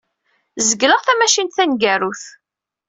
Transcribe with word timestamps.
Zegleɣ 0.67 1.01
tamacint 1.03 1.55
taneggarut. 1.57 2.23